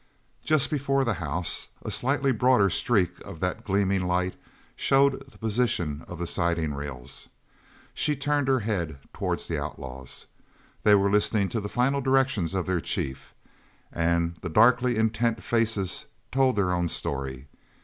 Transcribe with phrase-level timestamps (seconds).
[0.43, 4.33] Just before the house, a slightly broader streak of that gleaming light
[4.75, 7.29] showed the position of the siding rails.
[7.93, 10.25] She turned her head towards the outlaws.
[10.81, 13.35] They were listening to the final directions of their chief,
[13.91, 17.45] and the darkly intent faces told their own story.